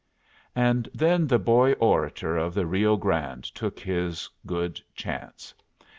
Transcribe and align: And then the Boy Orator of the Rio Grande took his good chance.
And 0.55 0.89
then 0.95 1.27
the 1.27 1.37
Boy 1.37 1.73
Orator 1.73 2.35
of 2.35 2.55
the 2.55 2.65
Rio 2.65 2.97
Grande 2.97 3.43
took 3.43 3.79
his 3.79 4.27
good 4.47 4.81
chance. 4.95 5.53